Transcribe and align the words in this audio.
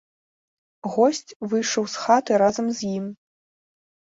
Госць 0.95 1.35
выйшаў 1.51 1.83
з 1.97 2.07
хаты 2.07 2.31
разам 2.45 2.65
з 2.81 2.93
ім. 2.97 3.05